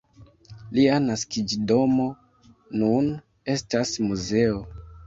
Lia 0.77 0.95
naskiĝdomo 1.03 2.09
nun 2.83 3.13
estas 3.59 3.95
muzeo. 4.09 4.63